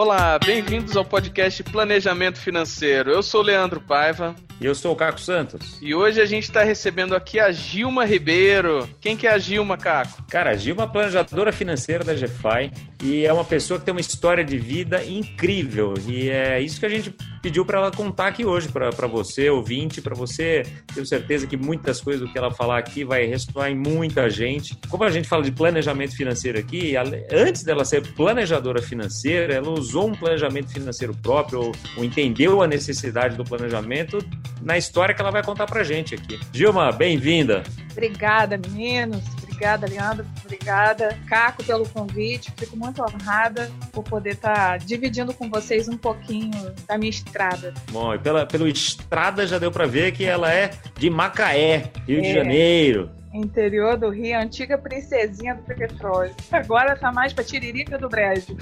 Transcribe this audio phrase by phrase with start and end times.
[0.00, 3.10] Olá, bem-vindos ao podcast Planejamento Financeiro.
[3.10, 4.32] Eu sou Leandro Paiva.
[4.60, 5.78] E eu sou o Caco Santos.
[5.80, 8.88] E hoje a gente está recebendo aqui a Gilma Ribeiro.
[9.00, 10.24] Quem que é a Gilma, Caco?
[10.28, 14.00] Cara, a Gilma é planejadora financeira da GFI e é uma pessoa que tem uma
[14.00, 15.94] história de vida incrível.
[16.08, 20.00] E é isso que a gente pediu para ela contar aqui hoje para você, ouvinte,
[20.00, 20.64] para você.
[20.92, 24.76] Tenho certeza que muitas coisas do que ela falar aqui vai ressoar em muita gente.
[24.88, 26.94] Como a gente fala de planejamento financeiro aqui,
[27.30, 32.66] antes dela ser planejadora financeira, ela usou um planejamento financeiro próprio, ou, ou entendeu a
[32.66, 34.18] necessidade do planejamento
[34.60, 36.38] na história que ela vai contar pra gente aqui.
[36.52, 37.62] Gilma, bem-vinda.
[37.92, 39.22] Obrigada, meninos.
[39.42, 40.24] Obrigada, Leandro.
[40.44, 42.52] Obrigada, Caco, pelo convite.
[42.56, 47.74] Fico muito honrada por poder estar tá dividindo com vocês um pouquinho da minha estrada.
[47.90, 52.18] Bom, e pela, pelo estrada já deu para ver que ela é de Macaé, Rio
[52.18, 52.22] é.
[52.22, 56.34] de Janeiro interior do Rio, antiga princesinha do petróleo.
[56.50, 58.56] Agora tá mais pra Tiririca do Brejo.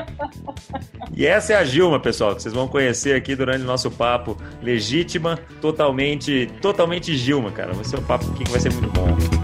[1.14, 4.36] e essa é a Gilma, pessoal, que vocês vão conhecer aqui durante o nosso papo
[4.62, 7.72] legítima, totalmente, totalmente Gilma, cara.
[7.72, 9.42] Vai ser um papo aqui que vai ser muito bom.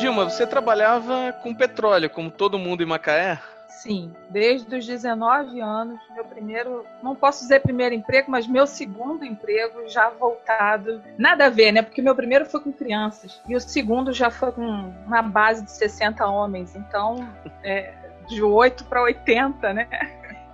[0.00, 3.38] Gilma, você trabalhava com petróleo, como todo mundo em Macaé?
[3.70, 9.24] Sim, desde os 19 anos, meu primeiro, não posso dizer primeiro emprego, mas meu segundo
[9.24, 11.00] emprego já voltado.
[11.16, 11.80] Nada a ver, né?
[11.80, 14.62] Porque meu primeiro foi com crianças e o segundo já foi com
[15.06, 16.74] uma base de 60 homens.
[16.74, 17.26] Então,
[17.62, 17.94] é,
[18.28, 19.88] de 8 para 80, né?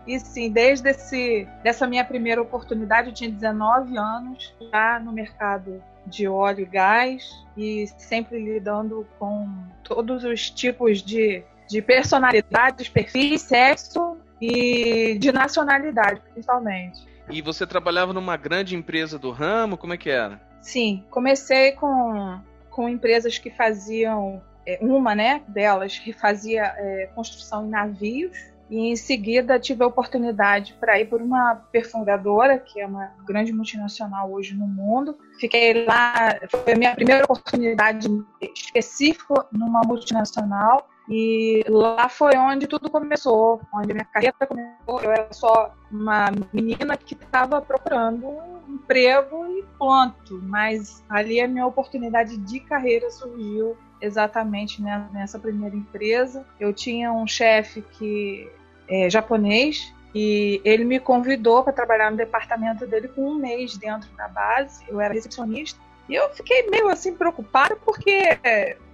[0.07, 5.83] E sim, desde esse, dessa minha primeira oportunidade, eu tinha 19 anos, já no mercado
[6.07, 9.49] de óleo e gás e sempre lidando com
[9.83, 17.07] todos os tipos de de personalidades, perfis, sexo e de nacionalidade, principalmente.
[17.29, 19.77] E você trabalhava numa grande empresa do ramo?
[19.77, 20.41] Como é que era?
[20.61, 22.41] Sim, comecei com,
[22.71, 28.37] com empresas que faziam, é, uma né, delas que fazia é, construção em navios,
[28.69, 33.53] e em seguida tive a oportunidade para ir por uma perfuradora, que é uma grande
[33.53, 35.17] multinacional hoje no mundo.
[35.39, 38.09] Fiquei lá, foi a minha primeira oportunidade
[38.57, 45.01] específica numa multinacional e lá foi onde tudo começou, onde minha carreira começou.
[45.01, 50.41] Eu era só uma menina que estava procurando um emprego e ponto.
[50.43, 56.45] Mas ali a minha oportunidade de carreira surgiu exatamente nessa primeira empresa.
[56.59, 58.51] Eu tinha um chefe que
[58.89, 64.11] é japonês e ele me convidou para trabalhar no departamento dele com um mês dentro
[64.17, 64.85] da base.
[64.89, 65.79] Eu era recepcionista
[66.09, 68.39] e eu fiquei meio assim preocupada porque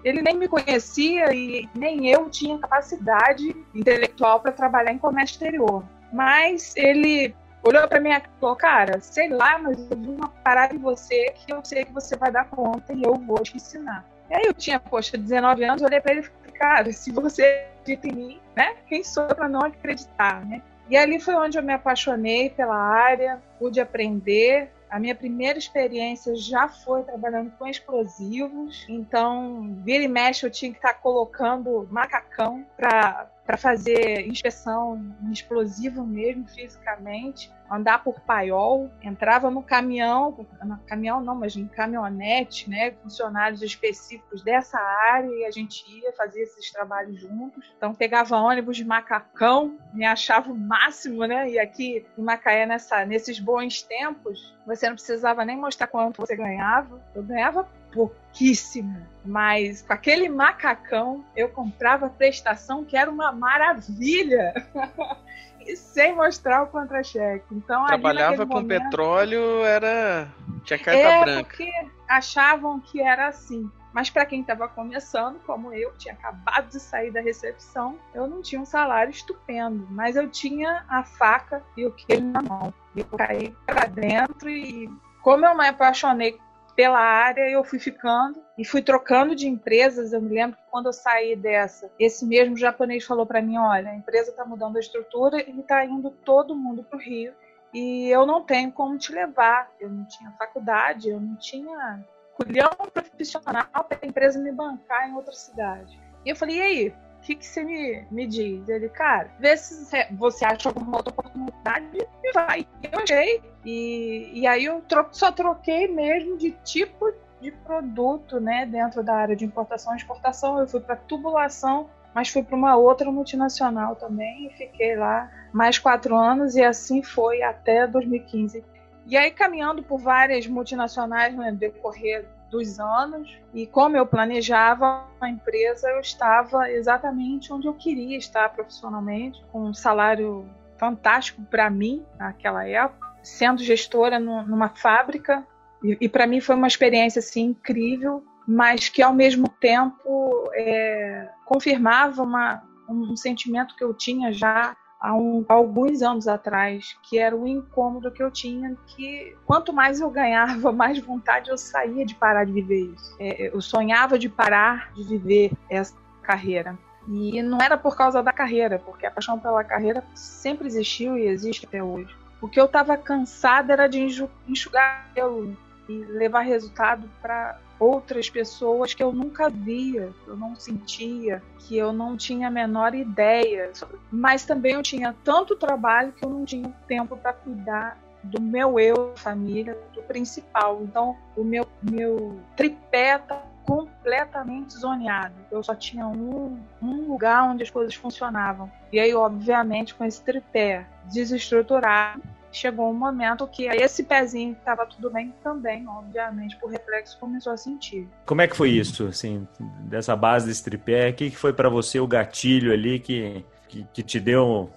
[0.05, 5.85] ele nem me conhecia e nem eu tinha capacidade intelectual para trabalhar em comércio exterior.
[6.13, 10.75] Mas ele olhou para mim e falou: Cara, sei lá, mas eu vi uma parada
[10.75, 14.05] em você que eu sei que você vai dar conta e eu vou te ensinar.
[14.31, 17.67] E aí eu tinha, poxa, 19 anos, olhei para ele e falei: Cara, se você
[17.81, 18.77] acredita em mim, né?
[18.89, 20.63] Quem sou para não acreditar, né?
[20.89, 26.37] E ali foi onde eu me apaixonei pela área, pude aprender, a minha primeira experiência
[26.37, 32.63] já foi trabalhando com explosivos, então vira e mexe eu tinha que estar colocando macacão
[32.77, 40.79] para para fazer inspeção em explosivo mesmo, fisicamente, andar por paiol, entrava no caminhão, no
[40.87, 46.43] caminhão não, mas em caminhonete, né, funcionários específicos dessa área e a gente ia fazer
[46.43, 47.73] esses trabalhos juntos.
[47.77, 51.51] Então pegava ônibus de macacão, me achava o máximo, né?
[51.51, 56.37] E aqui em Macaé nessa nesses bons tempos, você não precisava nem mostrar quanto você
[56.37, 57.01] ganhava.
[57.15, 64.53] Eu ganhava pouquíssimo, mas com aquele macacão eu comprava prestação que era uma maravilha.
[65.67, 67.47] e sem mostrar o contra-cheque.
[67.53, 70.29] Então, Trabalhava com momento, petróleo, era.
[70.65, 71.45] tinha carta é branca.
[71.45, 71.71] Porque
[72.09, 73.71] achavam que era assim.
[73.93, 78.41] Mas para quem estava começando, como eu, tinha acabado de sair da recepção, eu não
[78.41, 82.73] tinha um salário estupendo, mas eu tinha a faca e o queijo na mão.
[82.97, 84.91] Eu caí para dentro e
[85.21, 86.41] como eu me apaixonei
[86.75, 90.13] pela área eu fui ficando e fui trocando de empresas.
[90.13, 93.91] Eu me lembro que quando eu saí dessa, esse mesmo japonês falou para mim: olha,
[93.91, 97.33] a empresa está mudando a estrutura e está indo todo mundo para o Rio
[97.73, 99.71] e eu não tenho como te levar.
[99.81, 102.05] Eu não tinha faculdade, eu não tinha
[102.37, 105.99] culhão profissional para a empresa me bancar em outra cidade.
[106.25, 106.95] E eu falei: e aí?
[107.23, 108.69] O que, que você me, me diz?
[108.69, 111.87] Ele, cara, vê se você acha alguma outra oportunidade
[112.25, 112.67] e vai.
[112.83, 113.41] Eu achei.
[113.65, 119.15] E, e aí eu tro só troquei mesmo de tipo de produto, né, dentro da
[119.15, 120.59] área de importação e exportação.
[120.59, 125.79] Eu fui para tubulação, mas fui para uma outra multinacional também e fiquei lá mais
[125.79, 128.65] quatro anos e assim foi até 2015.
[129.07, 135.29] E aí, caminhando por várias multinacionais no decorrer dos anos, e como eu planejava a
[135.29, 140.47] empresa, eu estava exatamente onde eu queria estar profissionalmente, com um salário
[140.79, 145.45] fantástico para mim naquela época, sendo gestora numa fábrica,
[145.83, 151.31] e, e para mim foi uma experiência assim incrível, mas que ao mesmo tempo é,
[151.47, 157.37] confirmava uma, um sentimento que eu tinha já há, um, alguns anos atrás, que era
[157.37, 162.15] o incômodo que eu tinha, que quanto mais eu ganhava, mais vontade eu saía de
[162.15, 163.17] parar de viver isso.
[163.19, 166.79] É, eu sonhava de parar de viver essa carreira.
[167.09, 171.27] E não era por causa da carreira, porque a paixão pela carreira sempre existiu e
[171.27, 172.15] existe até hoje.
[172.41, 174.01] O que eu estava cansada era de
[174.47, 175.57] enxugar pelo
[175.89, 181.93] e levar resultado para outras pessoas que eu nunca via, eu não sentia, que eu
[181.93, 183.73] não tinha a menor ideia.
[184.11, 188.79] Mas também eu tinha tanto trabalho que eu não tinha tempo para cuidar do meu
[188.79, 190.81] eu, família, do principal.
[190.83, 195.35] Então, o meu, meu tripé tá completamente zoneado.
[195.51, 198.71] Eu só tinha um, um lugar onde as coisas funcionavam.
[198.93, 204.87] E aí, obviamente, com esse tripé desestruturado, chegou um momento que esse pezinho que estava
[204.87, 208.09] tudo bem também, obviamente, por reflexo, começou a sentir.
[208.27, 209.47] Como é que foi isso, assim,
[209.81, 211.11] dessa base desse tripé?
[211.11, 214.71] O que foi para você o gatilho ali que, que, que te deu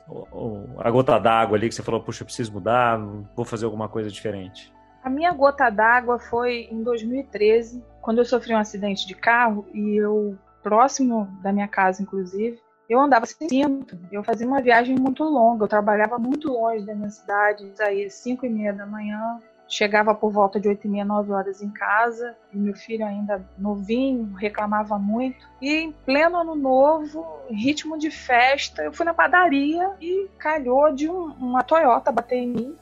[0.80, 2.98] a gota d'água ali, que você falou, puxa, eu preciso mudar,
[3.36, 4.74] vou fazer alguma coisa diferente?
[5.04, 9.98] A minha gota d'água foi em 2013, quando eu sofri um acidente de carro e
[9.98, 12.60] eu, próximo da minha casa, inclusive,
[12.90, 16.94] eu andava sem cinto, eu fazia uma viagem muito longa, eu trabalhava muito longe da
[16.94, 20.90] minha cidade, saía às 5 e meia da manhã, chegava por volta de 8 e
[20.90, 25.48] meia, 9 horas em casa, e meu filho ainda novinho, reclamava muito.
[25.62, 31.10] E em pleno ano novo, ritmo de festa, eu fui na padaria e calhou de
[31.10, 32.76] um, uma Toyota bater em mim.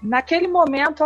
[0.00, 1.04] Naquele momento,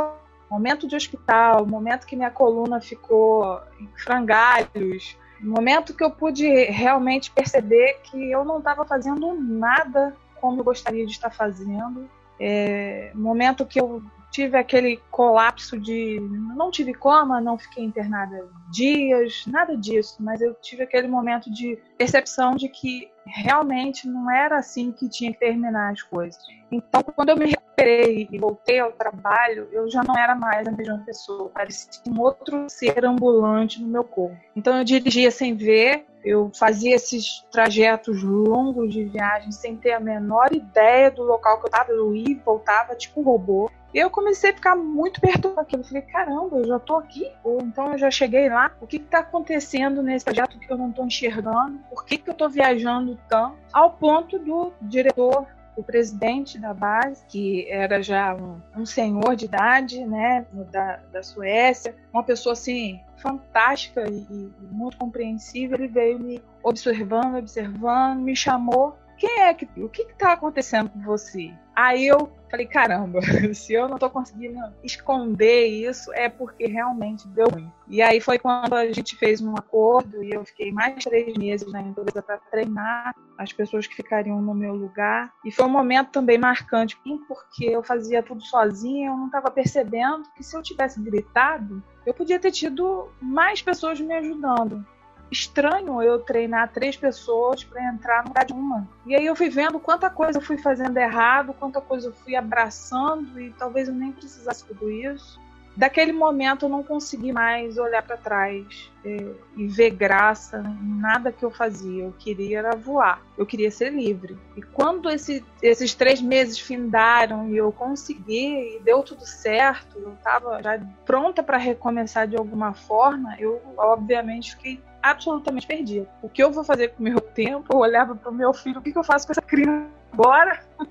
[0.51, 7.31] momento de hospital, momento que minha coluna ficou em frangalhos, momento que eu pude realmente
[7.31, 12.11] perceber que eu não estava fazendo nada como eu gostaria de estar fazendo,
[12.41, 14.03] é, momento que eu
[14.33, 16.19] tive aquele colapso de.
[16.57, 21.79] Não tive coma, não fiquei internada dias, nada disso, mas eu tive aquele momento de
[21.99, 26.43] percepção de que realmente não era assim que tinha que terminar as coisas.
[26.71, 30.73] Então, quando eu me recuperei e voltei ao trabalho, eu já não era mais a
[30.73, 34.37] mesma pessoa, parecia um outro ser ambulante no meu corpo.
[34.57, 40.01] Então, eu dirigia sem ver, eu fazia esses trajetos longos de viagem sem ter a
[40.01, 41.91] menor ideia do local que eu estava.
[41.91, 43.71] Eu ia e voltava tipo um robô.
[43.93, 45.69] E eu comecei a ficar muito perturbada.
[45.71, 47.31] Eu falei, caramba, eu já tô aqui?
[47.45, 48.73] Ou então eu já cheguei lá?
[48.81, 51.79] O que está acontecendo nesse projeto que eu não estou enxergando?
[51.91, 53.57] Por que, que eu estou viajando tanto?
[53.73, 59.47] Ao ponto do diretor o presidente da base, que era já um, um senhor de
[59.47, 66.19] idade, né, da, da Suécia, uma pessoa assim fantástica e, e muito compreensível, ele veio
[66.19, 69.69] me observando, observando, me chamou quem é que.
[69.77, 71.53] O que está acontecendo com você?
[71.75, 73.21] Aí eu falei, caramba,
[73.55, 77.71] se eu não estou conseguindo esconder isso, é porque realmente deu ruim.
[77.89, 81.73] E aí foi quando a gente fez um acordo e eu fiquei mais três meses
[81.73, 85.33] na empresa para treinar as pessoas que ficariam no meu lugar.
[85.45, 90.25] E foi um momento também marcante, porque eu fazia tudo sozinha, eu não estava percebendo
[90.37, 94.85] que se eu tivesse gritado, eu podia ter tido mais pessoas me ajudando
[95.33, 98.87] estranho eu treinar três pessoas para entrar no lugar de uma.
[99.07, 102.37] E aí eu fui vendo quanta coisa eu fui fazendo errado, quanta coisa eu fui
[102.37, 105.41] abraçando e talvez eu nem precisasse tudo isso.
[105.75, 111.33] Daquele momento eu não consegui mais olhar para trás é, e ver graça em nada
[111.33, 112.05] que eu fazia.
[112.05, 114.37] Eu queria era voar, eu queria ser livre.
[114.55, 120.13] E quando esse, esses três meses findaram e eu consegui e deu tudo certo, eu
[120.13, 126.09] estava já pronta para recomeçar de alguma forma, eu obviamente fiquei absolutamente perdida.
[126.23, 127.67] O que eu vou fazer com o meu tempo?
[127.73, 130.63] Eu olhava para o meu filho, o que, que eu faço com essa criança agora?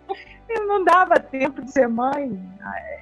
[0.49, 2.39] eu não dava tempo de ser mãe.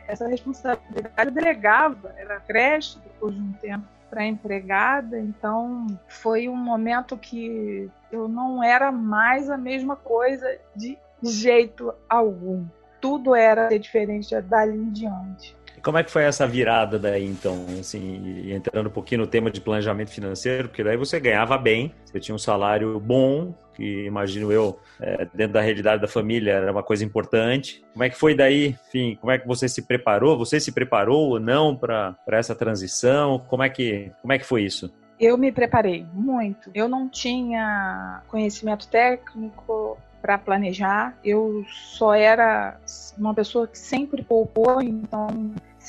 [0.07, 6.55] Essa responsabilidade eu delegava, era creche depois de um tempo para empregada, então foi um
[6.55, 12.65] momento que eu não era mais a mesma coisa de jeito algum.
[12.99, 15.55] Tudo era diferente dali em diante.
[15.83, 17.65] Como é que foi essa virada daí, então?
[17.79, 22.19] Assim, entrando um pouquinho no tema de planejamento financeiro, porque daí você ganhava bem, você
[22.19, 26.83] tinha um salário bom, que imagino eu, é, dentro da realidade da família, era uma
[26.83, 27.83] coisa importante.
[27.93, 28.75] Como é que foi daí?
[28.87, 30.37] Enfim, como é que você se preparou?
[30.37, 33.39] Você se preparou ou não para essa transição?
[33.47, 34.93] Como é que, como é que foi isso?
[35.19, 36.71] Eu me preparei muito.
[36.73, 41.17] Eu não tinha conhecimento técnico, para planejar.
[41.23, 42.77] Eu só era
[43.17, 45.27] uma pessoa que sempre poupou, então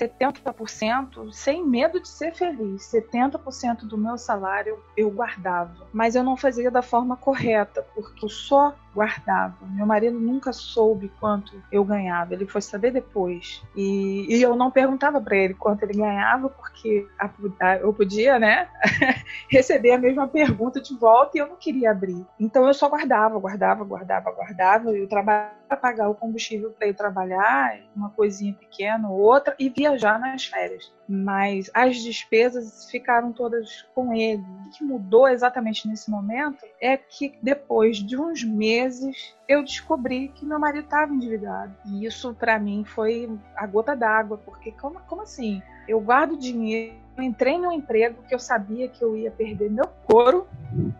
[0.00, 5.87] 70%, sem medo de ser feliz, 70% do meu salário eu guardava.
[5.92, 9.57] Mas eu não fazia da forma correta, porque só guardava.
[9.63, 13.63] Meu marido nunca soube quanto eu ganhava, ele foi saber depois.
[13.77, 17.31] E, e eu não perguntava para ele quanto ele ganhava, porque a,
[17.61, 18.69] a, eu podia, né,
[19.49, 22.25] receber a mesma pergunta de volta e eu não queria abrir.
[22.39, 24.91] Então eu só guardava, guardava, guardava, guardava.
[24.91, 29.69] Eu trabalhava para pagar o combustível para ir trabalhar, uma coisinha pequena ou outra, e
[29.69, 30.93] viajar nas férias.
[31.12, 34.45] Mas as despesas ficaram todas com ele.
[34.67, 40.47] O que mudou exatamente nesse momento é que depois de uns meses eu descobri que
[40.47, 41.75] meu marido estava endividado.
[41.85, 45.61] E isso para mim foi a gota d'água, porque como, como assim?
[45.88, 49.87] Eu guardo dinheiro eu entrei num emprego que eu sabia que eu ia perder meu
[50.07, 50.49] couro,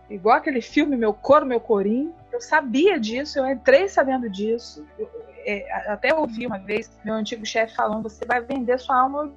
[0.09, 2.13] igual aquele filme Meu Couro, Meu Corinho.
[2.31, 4.85] Eu sabia disso, eu entrei sabendo disso.
[4.99, 5.09] Eu,
[5.45, 9.31] é, até ouvi uma vez meu antigo chefe falando: você vai vender sua alma,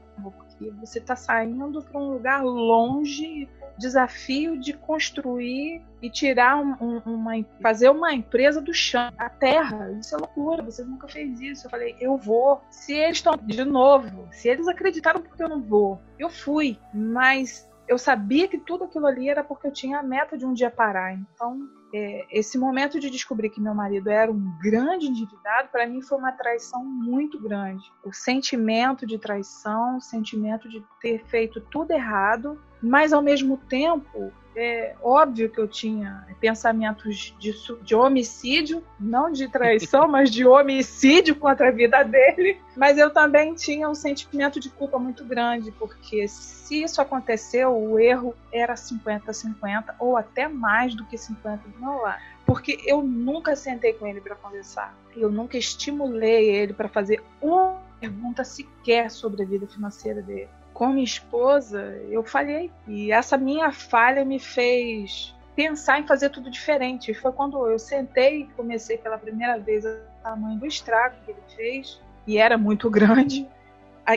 [0.59, 6.99] porque você está saindo para um lugar longe desafio de construir e tirar um, um,
[7.05, 9.91] uma fazer uma empresa do chão, a terra.
[9.99, 11.67] Isso é loucura, você nunca fez isso.
[11.67, 12.61] Eu falei, eu vou.
[12.71, 17.69] Se eles estão de novo, se eles acreditaram porque eu não vou, eu fui, mas
[17.87, 20.71] eu sabia que tudo aquilo ali era porque eu tinha a meta de um dia
[20.71, 21.13] parar.
[21.13, 26.03] Então, é, esse momento de descobrir que meu marido era um grande endividado, para mim
[26.03, 27.85] foi uma traição muito grande.
[28.05, 34.31] O sentimento de traição, o sentimento de ter feito tudo errado, mas ao mesmo tempo
[34.55, 41.35] é óbvio que eu tinha pensamentos de, de homicídio, não de traição, mas de homicídio
[41.35, 42.61] contra a vida dele.
[42.77, 47.99] Mas eu também tinha um sentimento de culpa muito grande, porque se isso aconteceu, o
[47.99, 52.23] erro era 50-50 ou até mais do que 50 do meu lado.
[52.47, 54.95] Porque eu nunca sentei com ele para conversar.
[55.17, 60.89] Eu nunca estimulei ele para fazer uma pergunta sequer sobre a vida financeira dele com
[60.89, 62.71] minha esposa, eu falhei.
[62.87, 67.15] E essa minha falha me fez pensar em fazer tudo diferente.
[67.15, 71.41] Foi quando eu sentei e comecei pela primeira vez o tamanho do estrago que ele
[71.55, 73.49] fez, e era muito grande.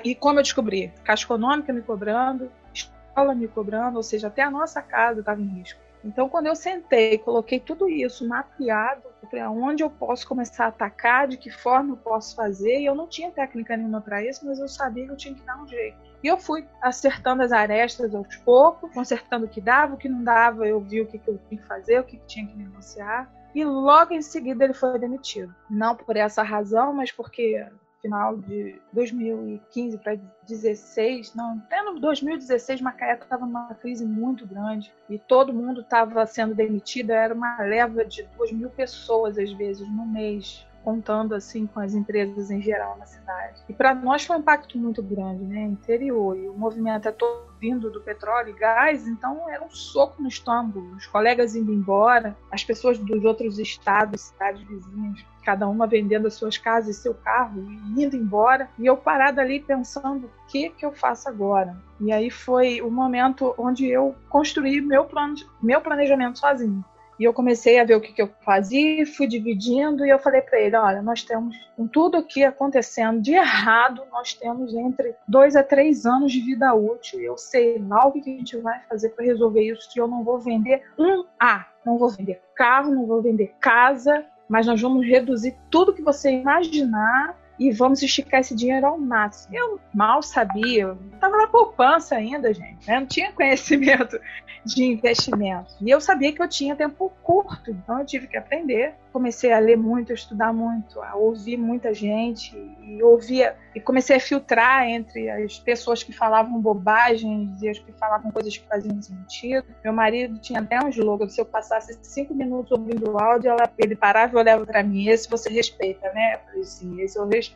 [0.03, 0.91] E como eu descobri?
[1.03, 5.47] Caixa econômica me cobrando, escola me cobrando, ou seja, até a nossa casa estava em
[5.47, 5.79] risco.
[6.03, 11.27] Então, quando eu sentei, coloquei tudo isso mapeado, para onde eu posso começar a atacar,
[11.27, 14.59] de que forma eu posso fazer, e eu não tinha técnica nenhuma para isso, mas
[14.59, 15.97] eu sabia que eu tinha que dar um jeito.
[16.23, 20.23] E eu fui acertando as arestas aos poucos, consertando o que dava, o que não
[20.23, 23.31] dava, eu vi o que, eu tinha que fazer, o que, que tinha que negociar.
[23.53, 25.53] E logo em seguida ele foi demitido.
[25.69, 27.65] Não por essa razão, mas porque
[28.01, 34.93] final de 2015 para 2016, não, até no 2016 Macaé estava numa crise muito grande
[35.09, 39.87] e todo mundo estava sendo demitido, era uma leva de 2 mil pessoas às vezes
[39.89, 43.61] no mês contando assim com as empresas em geral na cidade.
[43.67, 45.63] E para nós foi um impacto muito grande, né?
[45.63, 50.21] Interior e o movimento é todo vindo do petróleo e gás, então era um soco
[50.21, 50.79] no estômago.
[50.95, 56.35] Os colegas indo embora, as pessoas dos outros estados, cidades vizinhas, cada uma vendendo as
[56.35, 57.59] suas casas e seu carro
[57.97, 58.69] indo embora.
[58.79, 61.75] E eu parada ali pensando, o que que eu faço agora?
[61.99, 66.81] E aí foi o momento onde eu construí meu plano, meu planejamento sozinho.
[67.19, 70.41] E eu comecei a ver o que, que eu fazia, fui dividindo e eu falei
[70.41, 75.55] para ele: olha, nós temos, com tudo aqui acontecendo de errado, nós temos entre dois
[75.55, 77.19] a três anos de vida útil.
[77.19, 79.89] E eu sei lá o que, que a gente vai fazer para resolver isso.
[79.95, 84.25] E eu não vou vender um A, não vou vender carro, não vou vender casa,
[84.47, 89.55] mas nós vamos reduzir tudo que você imaginar e vamos esticar esse dinheiro ao máximo.
[89.55, 92.99] Eu mal sabia, eu estava na poupança ainda, gente, né?
[92.99, 94.19] não tinha conhecimento
[94.63, 95.73] de investimento.
[95.81, 98.93] E eu sabia que eu tinha tempo curto, então eu tive que aprender.
[99.13, 104.17] Comecei a ler muito, a estudar muito, a ouvir muita gente e ouvia e comecei
[104.17, 109.01] a filtrar entre as pessoas que falavam bobagens e as que falavam coisas que faziam
[109.01, 109.65] sentido.
[109.83, 113.71] Meu marido tinha até um slogan: se eu passasse cinco minutos ouvindo o áudio, ela,
[113.77, 115.07] ele parava e olhava para mim.
[115.07, 116.35] Esse você respeita, né?
[116.35, 117.46] Eu falei, sim, esse eu respeito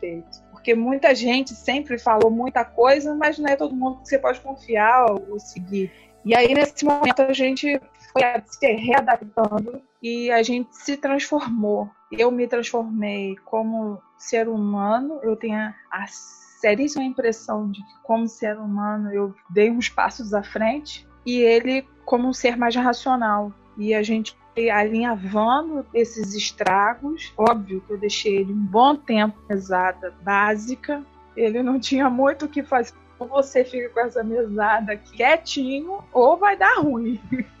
[0.50, 4.40] porque muita gente sempre falou muita coisa, mas não é todo mundo que você pode
[4.40, 5.90] confiar ou seguir.
[6.24, 7.80] E aí, nesse momento, a gente
[8.12, 11.90] foi se readaptando e a gente se transformou.
[12.12, 18.56] Eu me transformei como ser humano, eu tenho a seríssima impressão de que, como ser
[18.56, 23.52] humano, eu dei uns passos à frente e ele como um ser mais racional.
[23.76, 24.36] E a gente
[24.70, 27.32] alinhavando esses estragos.
[27.36, 31.02] Óbvio que eu deixei ele um bom tempo pesada básica.
[31.36, 32.92] Ele não tinha muito o que fazer
[33.22, 37.20] ou você fica com essa mesada quietinho, ou vai dar ruim.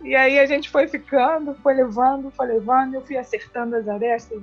[0.00, 4.40] E aí a gente foi ficando, foi levando, foi levando, eu fui acertando as arestas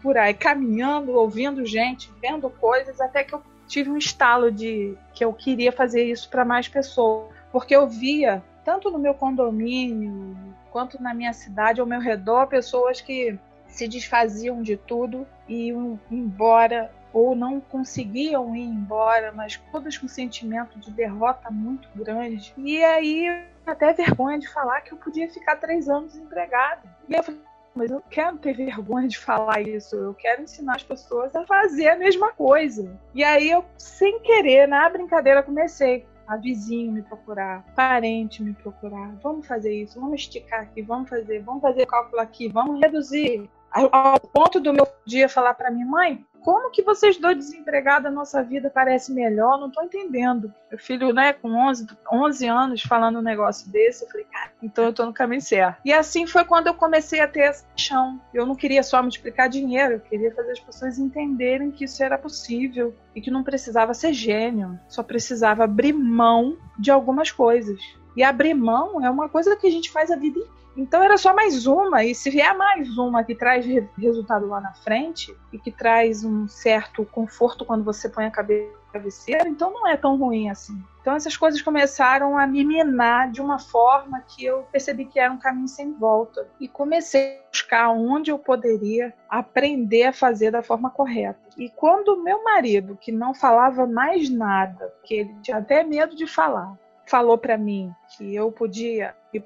[0.00, 5.24] por aí, caminhando, ouvindo gente, vendo coisas, até que eu tive um estalo de que
[5.24, 10.36] eu queria fazer isso para mais pessoas, porque eu via tanto no meu condomínio
[10.70, 15.98] quanto na minha cidade ao meu redor pessoas que se desfaziam de tudo e iam
[16.10, 22.54] embora ou não conseguiam ir embora, mas todas com um sentimento de derrota muito grande.
[22.56, 23.26] E aí,
[23.66, 26.82] até vergonha de falar que eu podia ficar três anos desempregada.
[27.08, 27.40] E eu falei,
[27.74, 31.88] mas eu quero ter vergonha de falar isso, eu quero ensinar as pessoas a fazer
[31.88, 32.98] a mesma coisa.
[33.14, 39.14] E aí eu, sem querer, na brincadeira, comecei a vizinho me procurar, parente me procurar,
[39.22, 43.48] vamos fazer isso, vamos esticar aqui, vamos fazer, vamos fazer cálculo aqui, vamos reduzir.
[43.72, 48.10] Ao ponto do meu dia falar para mim, mãe, como que vocês dois desempregados, a
[48.10, 49.58] nossa vida parece melhor?
[49.58, 50.52] Não estou entendendo.
[50.68, 54.84] Meu filho, né, com 11, 11 anos, falando um negócio desse, eu falei, cara, então
[54.84, 55.80] eu estou no caminho certo.
[55.84, 58.20] E assim foi quando eu comecei a ter essa chão.
[58.34, 62.18] Eu não queria só multiplicar dinheiro, eu queria fazer as pessoas entenderem que isso era
[62.18, 67.80] possível e que não precisava ser gênio, só precisava abrir mão de algumas coisas.
[68.16, 71.18] E abrir mão é uma coisa que a gente faz a vida inteira então era
[71.18, 73.66] só mais uma, e se vier mais uma que traz
[73.98, 78.72] resultado lá na frente e que traz um certo conforto quando você põe a cabeça
[78.72, 80.82] no travesseiro, então não é tão ruim assim.
[81.00, 85.32] Então essas coisas começaram a me minar de uma forma que eu percebi que era
[85.32, 90.62] um caminho sem volta e comecei a buscar onde eu poderia aprender a fazer da
[90.62, 91.40] forma correta.
[91.58, 96.26] E quando meu marido, que não falava mais nada, que ele tinha até medo de
[96.26, 99.40] falar, falou para mim que eu podia me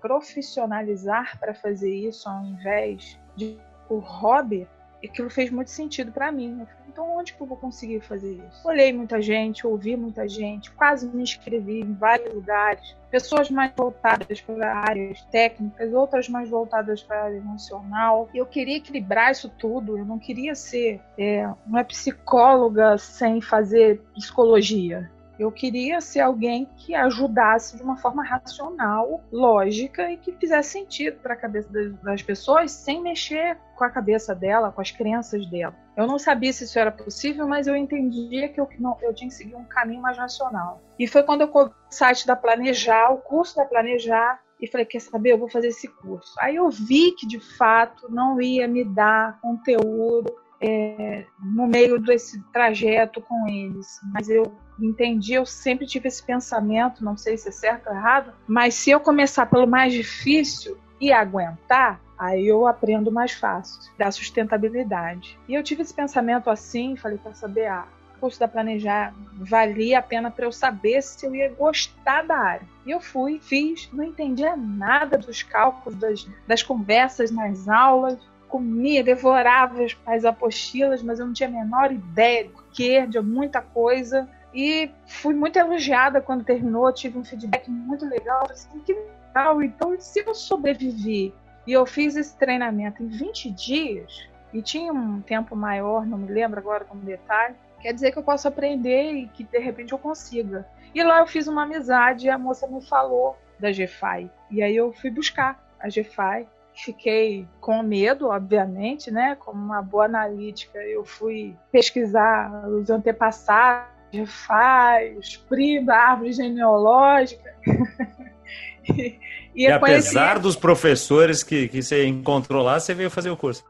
[0.00, 4.66] profissionalizar para fazer isso ao invés de o hobby,
[5.04, 6.60] aquilo fez muito sentido para mim.
[6.60, 8.66] Eu falei, então onde que eu vou conseguir fazer isso?
[8.66, 12.96] Olhei muita gente, ouvi muita gente, quase me inscrevi em vários lugares.
[13.10, 18.28] Pessoas mais voltadas para áreas técnicas, outras mais voltadas para a área emocional.
[18.34, 19.98] Eu queria equilibrar isso tudo.
[19.98, 25.10] Eu não queria ser é, uma psicóloga sem fazer psicologia.
[25.38, 31.18] Eu queria ser alguém que ajudasse de uma forma racional, lógica e que fizesse sentido
[31.20, 31.68] para a cabeça
[32.02, 35.74] das pessoas sem mexer com a cabeça dela, com as crenças dela.
[35.96, 39.28] Eu não sabia se isso era possível, mas eu entendia que eu, não, eu tinha
[39.28, 40.80] que seguir um caminho mais racional.
[40.98, 44.86] E foi quando eu comprei o site da Planejar, o curso da Planejar, e falei,
[44.86, 46.32] quer saber, eu vou fazer esse curso.
[46.38, 52.40] Aí eu vi que de fato não ia me dar conteúdo é, no meio desse
[52.52, 57.52] trajeto com eles, mas eu entendi, eu sempre tive esse pensamento, não sei se é
[57.52, 63.10] certo ou errado, mas se eu começar pelo mais difícil e aguentar, aí eu aprendo
[63.10, 65.36] mais fácil, da sustentabilidade.
[65.48, 67.86] E eu tive esse pensamento assim, falei, para saber, ah,
[68.22, 72.68] curso da Planejar valia a pena para eu saber se eu ia gostar da área.
[72.86, 78.16] E eu fui, fiz, não entendia nada dos cálculos, das, das conversas nas aulas,
[78.52, 83.18] comia, devorava as, as apostilas, mas eu não tinha a menor ideia do que, de
[83.18, 84.28] muita coisa.
[84.52, 88.46] E fui muito elogiada quando terminou, tive um feedback muito legal.
[88.50, 91.32] Assim, que legal, então se eu sobrevivi
[91.66, 96.30] e eu fiz esse treinamento em 20 dias, e tinha um tempo maior, não me
[96.30, 99.98] lembro agora como detalhe, quer dizer que eu posso aprender e que de repente eu
[99.98, 100.68] consiga.
[100.94, 104.30] E lá eu fiz uma amizade e a moça me falou da GFI.
[104.50, 106.46] E aí eu fui buscar a GFI.
[106.74, 109.36] Fiquei com medo, obviamente, né?
[109.38, 113.92] Como uma boa analítica, eu fui pesquisar os antepassados
[114.26, 117.54] faz, prima, árvore genealógica.
[118.94, 119.18] e,
[119.54, 123.64] e apesar dos professores que, que você encontrou lá, você veio fazer o curso.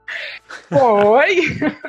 [0.68, 1.36] Foi.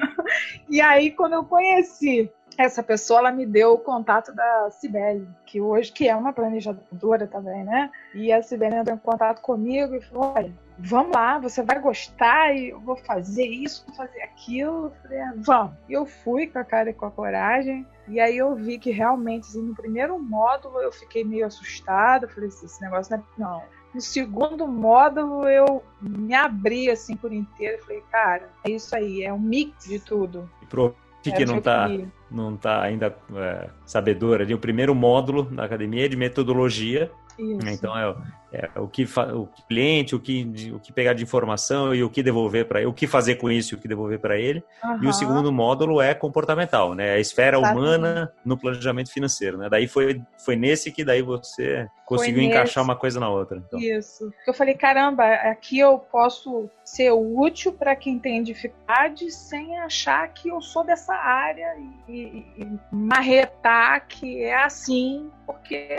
[0.69, 5.59] e aí, quando eu conheci essa pessoa, ela me deu o contato da Cibele, que
[5.61, 7.89] hoje que é uma planejadora também, né?
[8.13, 12.55] E a Cibele entrou em contato comigo e falou: olha, vamos lá, você vai gostar
[12.55, 14.85] e eu vou fazer isso, vou fazer aquilo.
[14.85, 15.73] Eu falei, ah, vamos.
[15.87, 17.85] E eu fui com a cara e com a coragem.
[18.07, 22.27] E aí eu vi que realmente, assim, no primeiro módulo eu fiquei meio assustada.
[22.27, 23.23] Falei assim, esse negócio não é.
[23.37, 23.83] Não.
[23.93, 27.81] No segundo módulo eu me abri assim por inteiro.
[27.83, 30.49] Falei, cara, é isso aí, é um mix de tudo.
[30.61, 31.89] E pro que, é que não está
[32.29, 37.11] não tá ainda é, sabedora de o primeiro módulo da academia é de metodologia.
[37.37, 37.67] Isso.
[37.67, 38.15] Então é
[38.53, 42.21] é, o, que o cliente, o que, o que pegar de informação e o que
[42.21, 44.63] devolver para ele, o que fazer com isso e o que devolver para ele.
[44.83, 45.03] Uhum.
[45.05, 47.13] E o segundo módulo é comportamental, né?
[47.13, 49.69] A esfera humana no planejamento financeiro, né?
[49.69, 53.57] Daí foi, foi nesse que daí você conseguiu encaixar uma coisa na outra.
[53.57, 53.79] Então.
[53.79, 54.31] Isso.
[54.45, 60.49] Eu falei, caramba, aqui eu posso ser útil para quem tem dificuldade sem achar que
[60.49, 61.75] eu sou dessa área
[62.07, 65.97] e, e, e marretar que é assim, porque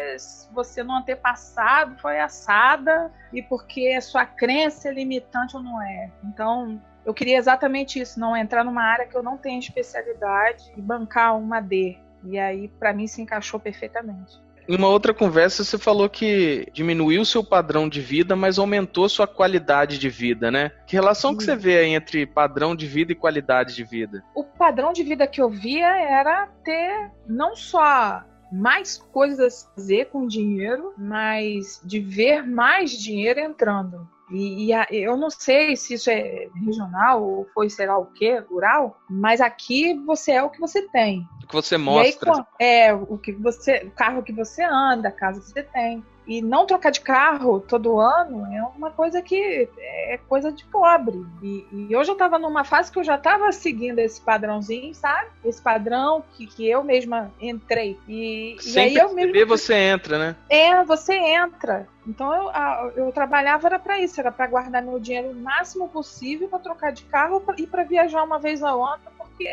[0.52, 5.80] você no antepassado foi assim engessada e porque a sua crença é limitante ou não
[5.82, 6.10] é.
[6.22, 10.80] Então, eu queria exatamente isso, não entrar numa área que eu não tenho especialidade e
[10.80, 11.96] bancar uma D.
[12.24, 14.42] E aí, para mim, se encaixou perfeitamente.
[14.66, 19.26] Em uma outra conversa, você falou que diminuiu seu padrão de vida, mas aumentou sua
[19.26, 20.70] qualidade de vida, né?
[20.86, 21.36] Que relação Sim.
[21.36, 24.24] que você vê entre padrão de vida e qualidade de vida?
[24.34, 30.06] O padrão de vida que eu via era ter não só mais coisas a fazer
[30.06, 34.08] com dinheiro, mas de ver mais dinheiro entrando.
[34.30, 38.06] E, e a, eu não sei se isso é regional ou foi, sei lá o
[38.06, 41.28] que, rural, mas aqui você é o que você tem.
[41.42, 42.32] O que você mostra.
[42.32, 43.84] Aí, é, o que você.
[43.84, 46.04] O carro que você anda, a casa que você tem.
[46.26, 51.24] E não trocar de carro todo ano é uma coisa que é coisa de pobre.
[51.42, 55.28] E, e hoje eu estava numa fase que eu já estava seguindo esse padrãozinho, sabe?
[55.44, 57.98] Esse padrão que, que eu mesma entrei.
[58.08, 59.46] E, e aí eu mesmo.
[59.46, 60.36] você entra, né?
[60.48, 61.86] É, você entra.
[62.06, 66.48] Então eu, eu trabalhava era para isso, era para guardar meu dinheiro o máximo possível
[66.48, 69.48] para trocar de carro e para viajar uma vez ao ano, porque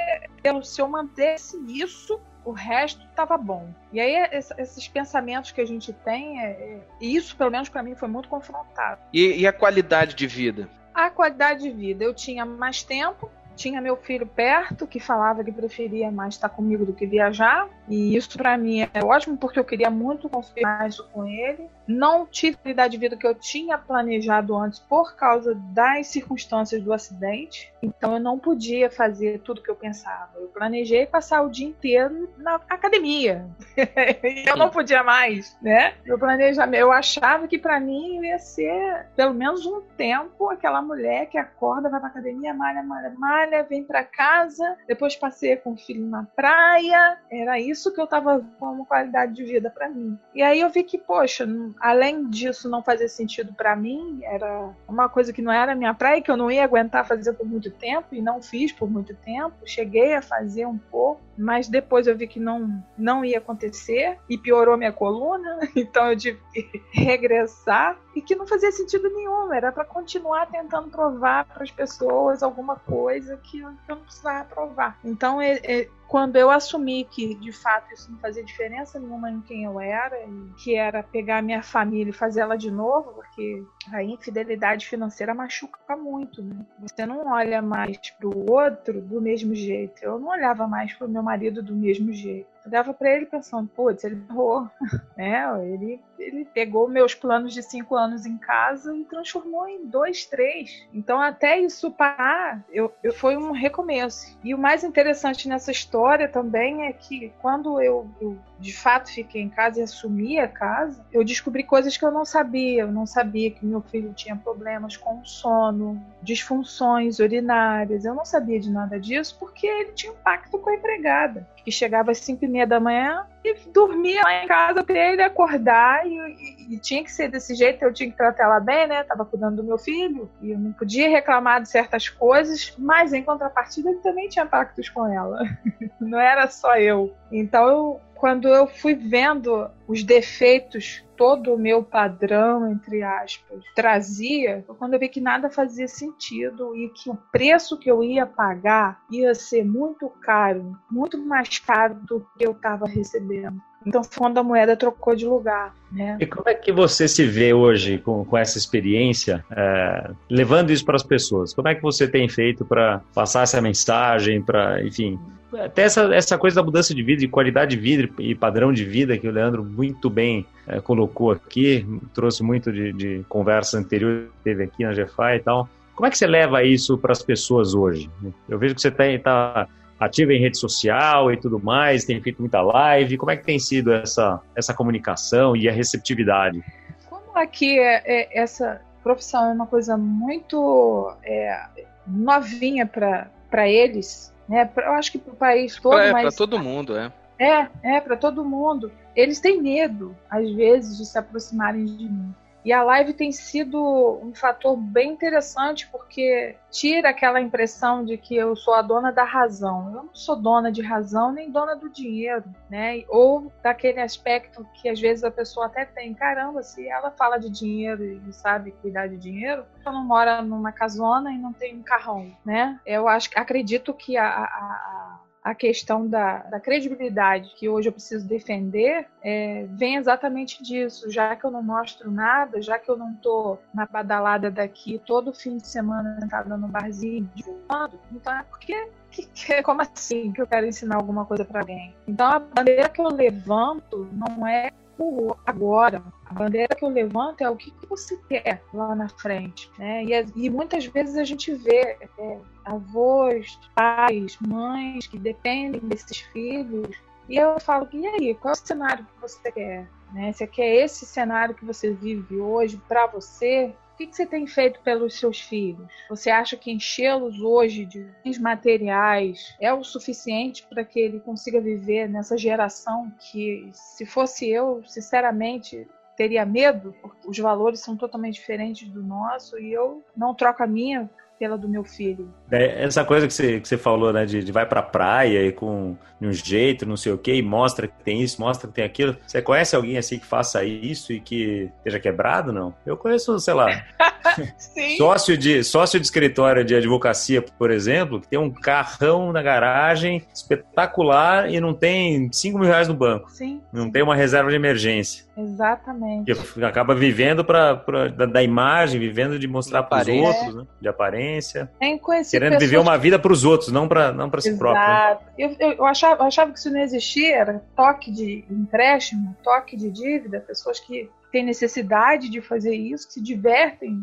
[0.63, 3.69] se eu mantesse isso, o resto estava bom.
[3.91, 4.15] E aí
[4.57, 8.29] esses pensamentos que a gente tem, é, é, isso pelo menos para mim foi muito
[8.29, 9.01] confrontado.
[9.13, 10.69] E, e a qualidade de vida?
[10.93, 13.29] A qualidade de vida, eu tinha mais tempo,
[13.61, 17.69] tinha meu filho perto, que falava que preferia mais estar comigo do que viajar.
[17.87, 21.69] E isso para mim é ótimo, porque eu queria muito confiar isso com ele.
[21.87, 26.81] Não tive a qualidade de vida que eu tinha planejado antes por causa das circunstâncias
[26.81, 27.71] do acidente.
[27.83, 30.31] Então eu não podia fazer tudo que eu pensava.
[30.35, 33.45] Eu planejei passar o dia inteiro na academia.
[34.47, 35.93] eu não podia mais, né?
[36.05, 41.27] Eu planejamento, eu achava que para mim ia ser pelo menos um tempo aquela mulher
[41.27, 45.77] que acorda, vai pra academia, malha, malha, malha, vem para casa, depois passeia com o
[45.77, 47.17] filho na praia.
[47.29, 50.17] Era isso que eu tava como qualidade de vida para mim.
[50.33, 51.47] E aí eu vi que, poxa,
[51.79, 56.21] além disso não fazer sentido para mim, era uma coisa que não era minha praia,
[56.21, 59.55] que eu não ia aguentar fazer por muito tempo e não fiz por muito tempo.
[59.65, 64.37] Cheguei a fazer um pouco, mas depois eu vi que não, não ia acontecer e
[64.37, 69.71] piorou minha coluna, então eu tive que regressar e que não fazia sentido nenhum, era
[69.71, 74.45] para continuar tentando provar para as pessoas alguma coisa que eu, que eu não precisava
[74.45, 74.99] provar.
[75.03, 79.39] Então, é, é, quando eu assumi que de fato isso não fazia diferença nenhuma em
[79.39, 80.17] quem eu era,
[80.61, 85.95] que era pegar minha família e fazer ela de novo, porque a infidelidade financeira machuca
[85.95, 86.65] muito, né?
[86.79, 90.03] Você não olha mais para o outro do mesmo jeito.
[90.03, 92.51] Eu não olhava mais para o meu marido do mesmo jeito.
[92.63, 94.69] Eu dava para ele pensando, putz, ele errou,
[95.17, 95.47] né?
[95.65, 100.85] Ele, ele pegou meus planos de cinco anos em casa e transformou em dois, três.
[100.93, 104.37] Então, até isso parar, eu, eu, foi um recomeço.
[104.43, 109.41] E o mais interessante nessa história também é que quando eu, eu de fato fiquei
[109.41, 112.83] em casa e assumi a casa, eu descobri coisas que eu não sabia.
[112.83, 118.05] Eu não sabia que meu filho tinha problemas com sono, disfunções urinárias.
[118.05, 121.71] Eu não sabia de nada disso porque ele tinha um pacto com a empregada, que
[121.71, 126.05] chegava às 5 e meia da manhã e dormia lá em casa até ele acordar
[126.05, 129.03] e, e, e, tinha que ser desse jeito, eu tinha que tratar ela bem, né?
[129.03, 133.23] Tava cuidando do meu filho e eu não podia reclamar de certas coisas, mas em
[133.23, 135.39] contrapartida ele também tinha pactos com ela.
[135.99, 137.13] não era só eu.
[137.31, 144.63] Então eu quando eu fui vendo os defeitos todo o meu padrão, entre aspas, trazia,
[144.77, 149.01] quando eu vi que nada fazia sentido e que o preço que eu ia pagar
[149.09, 153.59] ia ser muito caro, muito mais caro do que eu estava recebendo.
[153.85, 155.73] Então, quando a moeda trocou de lugar.
[155.91, 156.17] Né?
[156.19, 160.85] E como é que você se vê hoje com, com essa experiência, é, levando isso
[160.85, 161.53] para as pessoas?
[161.53, 165.19] Como é que você tem feito para passar essa mensagem, para, enfim,
[165.59, 168.85] até essa, essa coisa da mudança de vida, de qualidade de vida e padrão de
[168.85, 174.27] vida que o Leandro muito bem é, colocou aqui, trouxe muito de, de conversa anterior
[174.37, 175.67] que teve aqui na GFI e tal.
[175.95, 178.09] Como é que você leva isso para as pessoas hoje?
[178.47, 179.67] Eu vejo que você está tá
[180.01, 183.17] ativa em rede social e tudo mais, tem feito muita live.
[183.17, 186.63] Como é que tem sido essa, essa comunicação e a receptividade?
[187.07, 191.65] Como aqui é, é, essa profissão é uma coisa muito é,
[192.07, 194.67] novinha para eles, né?
[194.75, 196.23] Eu acho que para o país todo, é, mas...
[196.23, 197.11] para todo mundo, é.
[197.37, 198.91] É, é, para todo mundo.
[199.15, 202.33] Eles têm medo, às vezes, de se aproximarem de mim.
[202.63, 203.79] E a live tem sido
[204.23, 209.23] um fator bem interessante porque tira aquela impressão de que eu sou a dona da
[209.23, 209.87] razão.
[209.87, 213.03] Eu não sou dona de razão nem dona do dinheiro, né?
[213.09, 217.49] Ou daquele aspecto que às vezes a pessoa até tem, caramba, se ela fala de
[217.49, 221.83] dinheiro e sabe cuidar de dinheiro, ela não mora numa casona e não tem um
[221.83, 222.79] carrão, né?
[222.85, 225.19] Eu acho, acredito que a, a a
[225.55, 231.09] questão da, da credibilidade que hoje eu preciso defender é, vem exatamente disso.
[231.09, 235.33] Já que eu não mostro nada, já que eu não tô na badalada daqui todo
[235.33, 240.41] fim de semana sentada no barzinho divulgando, então é porque que, que, como assim que
[240.41, 241.95] eu quero ensinar alguma coisa para alguém?
[242.07, 246.01] Então a bandeira que eu levanto não é o agora.
[246.31, 249.69] A bandeira que eu levanto é o que, você quer lá na frente.
[249.77, 250.05] Né?
[250.05, 256.95] E, e muitas vezes a gente vê é, avós, pais, mães que dependem desses filhos.
[257.27, 259.89] E eu falo, e aí, qual é o cenário que você quer?
[260.13, 260.31] Né?
[260.31, 263.73] Você quer esse cenário que você vive hoje para você?
[264.01, 265.87] que, que você tem feito pelos seus filhos?
[266.09, 271.61] Você acha que enchê-los hoje de bens materiais é o suficiente para que ele consiga
[271.61, 275.87] viver nessa geração que, se fosse eu, sinceramente,
[276.21, 280.67] teria medo, porque os valores são totalmente diferentes do nosso e eu não troco a
[280.67, 282.31] minha pela do meu filho.
[282.51, 285.51] É, essa coisa que você, que você falou, né, de, de vai pra praia e
[285.51, 288.85] com um jeito, não sei o que, e mostra que tem isso, mostra que tem
[288.85, 289.17] aquilo.
[289.25, 292.75] Você conhece alguém assim que faça isso e que esteja quebrado, não?
[292.85, 293.83] Eu conheço, sei lá,
[294.97, 300.25] sócio, de, sócio de escritório de advocacia, por exemplo, que tem um carrão na garagem
[300.33, 303.29] espetacular e não tem 5 mil reais no banco.
[303.31, 303.61] Sim.
[303.71, 305.25] Não tem uma reserva de emergência.
[305.37, 306.33] Exatamente.
[306.33, 310.63] Que acaba vivendo pra, pra da, da, imagem, vivendo de mostrar para os outros, né?
[310.79, 311.71] de aparência.
[311.79, 314.85] Tem Querendo viver uma vida para os outros, não para não si próprio.
[314.85, 315.17] Né?
[315.37, 319.77] Eu, eu, eu, achava, eu achava que isso não existia, era toque de empréstimo, toque
[319.77, 323.97] de dívida, pessoas que têm necessidade de fazer isso, que se divertem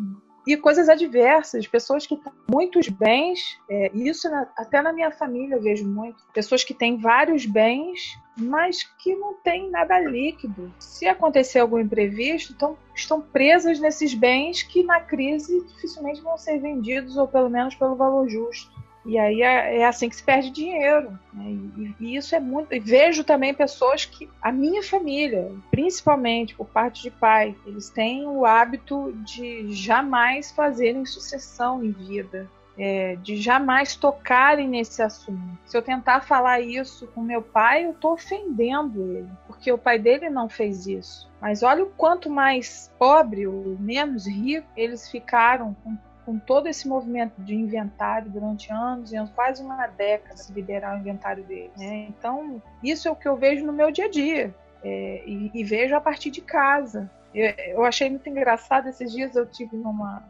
[0.49, 5.57] e coisas adversas, pessoas que têm muitos bens, é, isso na, até na minha família
[5.57, 10.73] eu vejo muito, pessoas que têm vários bens, mas que não têm nada líquido.
[10.79, 16.59] Se acontecer algum imprevisto, então, estão presas nesses bens que na crise dificilmente vão ser
[16.59, 18.78] vendidos, ou pelo menos pelo valor justo.
[19.09, 21.19] E aí é, é, assim que se perde dinheiro.
[21.33, 21.45] Né?
[21.49, 22.75] E, e, isso é muito.
[22.75, 28.27] E vejo também pessoas que, a minha família, principalmente por parte de pai, eles têm
[28.27, 32.47] o hábito de jamais fazerem sucessão em vida.
[32.81, 35.59] É, de jamais tocarem nesse assunto.
[35.67, 39.99] Se eu tentar falar isso com meu pai, eu estou ofendendo ele, porque o pai
[39.99, 41.29] dele não fez isso.
[41.41, 46.87] Mas olha o quanto mais pobre ou menos rico eles ficaram com com todo esse
[46.87, 51.75] movimento de inventário durante anos anos, quase uma década, se liderar o inventário deles.
[51.75, 52.07] Né?
[52.11, 54.55] Então, isso é o que eu vejo no meu dia a dia.
[54.85, 57.11] É, e, e, vejo a partir de casa.
[57.35, 60.23] Eu, eu, achei muito engraçado esses dias eu tive numa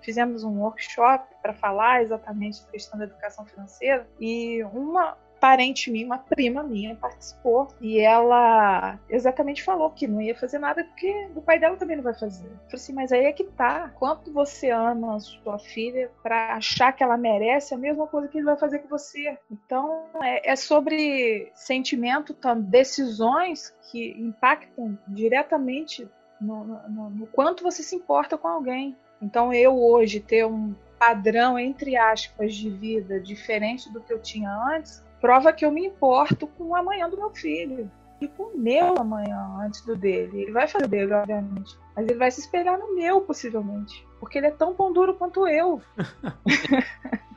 [0.00, 6.04] fizemos um workshop para falar exatamente da questão da educação financeira e uma parente minha,
[6.04, 11.40] uma prima minha, participou e ela exatamente falou que não ia fazer nada porque o
[11.40, 12.44] pai dela também não vai fazer.
[12.44, 13.90] Eu falei assim, mas aí é que tá.
[13.98, 18.36] Quanto você ama a sua filha para achar que ela merece a mesma coisa que
[18.36, 19.38] ele vai fazer com você?
[19.50, 26.06] Então é, é sobre sentimento, decisões que impactam diretamente
[26.38, 28.94] no, no, no quanto você se importa com alguém.
[29.22, 34.50] Então eu hoje ter um padrão entre aspas de vida diferente do que eu tinha
[34.50, 38.58] antes prova que eu me importo com o amanhã do meu filho e com o
[38.58, 40.42] meu amanhã antes do dele.
[40.42, 44.38] Ele vai fazer o dele, obviamente, mas ele vai se espelhar no meu, possivelmente, porque
[44.38, 45.80] ele é tão pão duro quanto eu.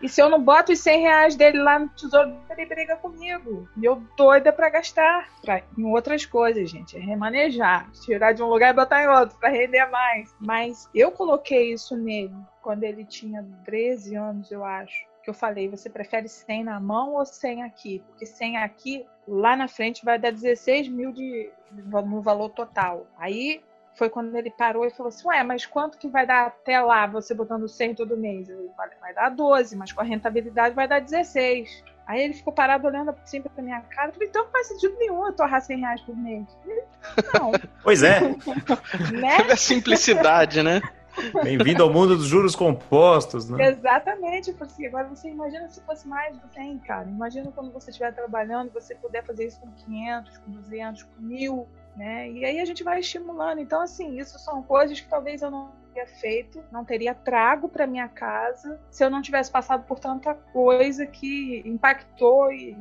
[0.00, 3.68] e se eu não boto os 100 reais dele lá no tesouro, ele briga comigo.
[3.76, 6.96] E eu doida para gastar pra, em outras coisas, gente.
[6.96, 10.34] É remanejar, tirar de um lugar e botar em outro para render mais.
[10.40, 15.68] Mas eu coloquei isso nele quando ele tinha 13 anos, eu acho que eu falei,
[15.68, 18.02] você prefere 100 na mão ou 100 aqui?
[18.08, 23.06] Porque 100 aqui, lá na frente vai dar 16 mil de, no valor total.
[23.18, 23.62] Aí
[24.00, 27.06] foi quando ele parou e falou assim, ué, mas quanto que vai dar até lá,
[27.06, 28.48] você botando 100 todo mês?
[28.48, 31.84] Eu falei, vai dar 12, mas com a rentabilidade vai dar 16.
[32.06, 34.08] Aí ele ficou parado olhando assim pra minha cara.
[34.08, 36.46] Eu falei, então não faz sentido nenhum eu torrar 100 reais por mês.
[37.34, 37.52] Não.
[37.84, 38.20] pois é.
[39.12, 39.36] né?
[39.52, 40.80] A simplicidade, né?
[41.42, 43.68] Bem-vindo ao mundo dos juros compostos, né?
[43.68, 47.06] Exatamente, porque agora você imagina se fosse mais do 100, cara.
[47.06, 51.68] Imagina quando você estiver trabalhando, você puder fazer isso com 500, com 200, com 1000,
[51.96, 52.30] né?
[52.30, 53.60] E aí a gente vai estimulando.
[53.60, 57.86] Então, assim, isso são coisas que talvez eu não teria feito, não teria trago para
[57.86, 62.76] minha casa se eu não tivesse passado por tanta coisa que impactou e,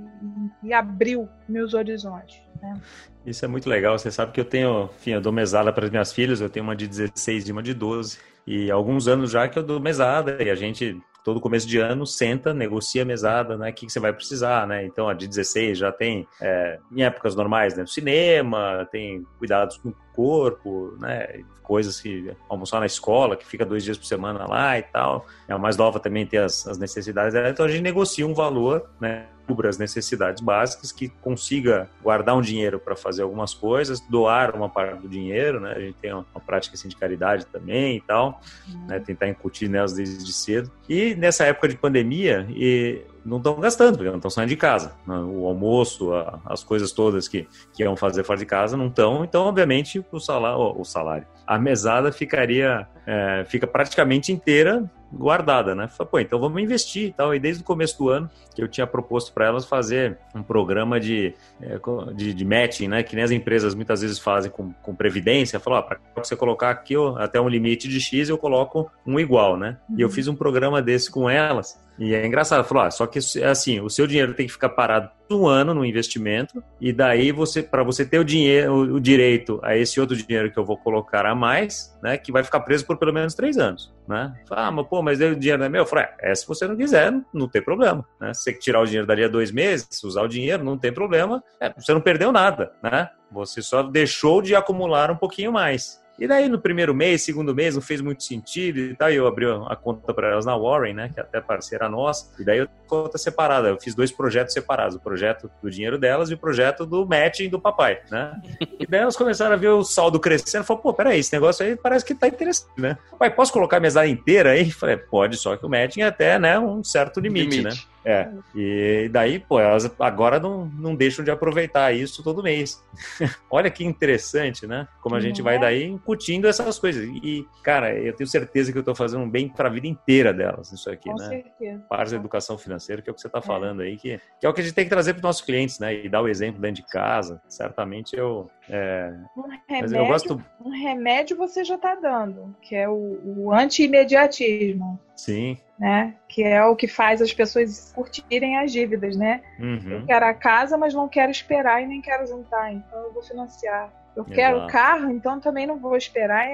[0.63, 2.41] e abriu meus horizontes.
[2.61, 2.79] Né?
[3.25, 3.97] Isso é muito legal.
[3.97, 6.63] Você sabe que eu tenho, enfim, eu dou mesada para as minhas filhas, eu tenho
[6.63, 8.19] uma de 16 e uma de 12.
[8.45, 11.77] E há alguns anos já que eu dou mesada e a gente todo começo de
[11.77, 13.69] ano senta, negocia a mesada, né?
[13.69, 14.85] O que, que você vai precisar, né?
[14.85, 17.85] Então a de 16 já tem, é, em épocas normais, né?
[17.85, 21.43] Cinema, tem cuidados com, corpo, né?
[21.63, 25.25] Coisas que almoçar na escola, que fica dois dias por semana lá e tal.
[25.47, 28.89] A mais nova também tem as, as necessidades dela, então a gente negocia um valor,
[28.99, 29.27] né?
[29.47, 34.69] cubra as necessidades básicas, que consiga guardar um dinheiro para fazer algumas coisas, doar uma
[34.69, 35.73] parte do dinheiro, né?
[35.75, 38.85] A gente tem uma, uma prática assim, de caridade também e tal, uhum.
[38.85, 38.99] né?
[38.99, 40.69] Tentar incutir nelas desde cedo.
[40.87, 44.93] E nessa época de pandemia, e não estão gastando, porque não estão saindo de casa.
[45.05, 45.15] Né?
[45.15, 49.23] O almoço, a, as coisas todas que, que iam fazer fora de casa não estão,
[49.23, 55.89] então, obviamente, o salário, o salário, a mesada ficaria, é, fica praticamente inteira guardada, né?
[56.09, 57.33] Pô, então vamos investir e tal.
[57.33, 58.29] E desde o começo do ano
[58.59, 61.79] que eu tinha proposto para elas fazer um programa de, é,
[62.13, 63.03] de, de, matching, né?
[63.03, 65.59] Que nem as empresas muitas vezes fazem com, com previdência.
[65.59, 69.19] Falou, ah, para você colocar aqui ó, até um limite de X, eu coloco um
[69.19, 69.77] igual, né?
[69.97, 70.13] E eu uhum.
[70.13, 73.89] fiz um programa desse com elas e é engraçado, falou, ah, só que assim, o
[73.89, 78.05] seu dinheiro tem que ficar parado um ano no investimento e daí você, para você
[78.05, 81.93] ter o dinheiro, o direito a esse outro dinheiro que eu vou colocar a mais,
[82.01, 84.33] né, que vai ficar preso por pelo menos três anos, né?
[84.49, 85.81] Ah, mas pô, mas o dinheiro não é meu?
[85.81, 88.33] Eu falei, é, é, se você não quiser, não, não tem problema, né?
[88.49, 91.43] Se você tirar o dinheiro dali a dois meses, usar o dinheiro, não tem problema,
[91.59, 93.09] é, você não perdeu nada, né?
[93.31, 95.99] Você só deixou de acumular um pouquinho mais.
[96.19, 99.09] E daí no primeiro mês, segundo mês, não fez muito sentido e tal.
[99.09, 101.09] E eu abri a conta para elas na Warren, né?
[101.13, 102.29] Que é até parceira nossa.
[102.37, 103.69] E daí eu conta separada.
[103.69, 107.47] Eu fiz dois projetos separados: o projeto do dinheiro delas e o projeto do matching
[107.49, 108.33] do papai, né?
[108.77, 110.65] E daí elas começaram a ver o saldo crescendo.
[110.65, 112.97] Falei, pô, peraí, esse negócio aí parece que tá interessante, né?
[113.17, 114.69] Pai, posso colocar a mesada inteira aí?
[114.71, 117.75] Falei, pode, só que o matching é até, né, um certo limite, limite.
[117.75, 117.81] né?
[118.09, 118.27] É.
[118.55, 122.83] E daí, pô, elas agora não, não deixam de aproveitar isso todo mês.
[123.51, 124.87] Olha que interessante, né?
[124.99, 125.59] Como a gente vai é?
[125.59, 127.03] daí incutindo essas coisas.
[127.03, 130.33] E, cara, eu tenho certeza que eu tô fazendo um bem para a vida inteira
[130.33, 131.27] delas, isso aqui, Com né?
[131.27, 131.85] Certeza.
[131.87, 133.43] Parte da educação financeira, que é o que você tá é.
[133.43, 135.43] falando aí, que, que é o que a gente tem que trazer para os nossos
[135.43, 135.93] clientes, né?
[135.93, 137.39] E dar o exemplo dentro de casa.
[137.47, 138.49] Certamente eu.
[138.67, 139.13] É...
[139.37, 140.43] Um, remédio, eu gosto...
[140.65, 144.99] um remédio você já tá dando, que é o, o anti-imediatismo.
[145.15, 146.13] Sim né?
[146.27, 149.41] Que é o que faz as pessoas curtirem as dívidas, né?
[149.57, 149.91] Uhum.
[149.91, 153.23] Eu quero a casa, mas não quero esperar e nem quero juntar, então eu vou
[153.23, 153.89] financiar.
[154.15, 154.35] Eu Exato.
[154.35, 156.45] quero o carro, então também não vou esperar.